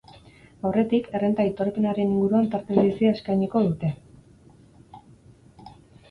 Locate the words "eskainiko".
3.17-3.61